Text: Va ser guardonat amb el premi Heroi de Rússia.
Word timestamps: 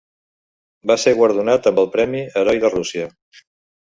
Va 0.91 0.95
ser 1.01 1.13
guardonat 1.19 1.69
amb 1.71 1.81
el 1.83 1.91
premi 1.97 2.23
Heroi 2.41 2.61
de 2.65 2.75
Rússia. 2.77 3.09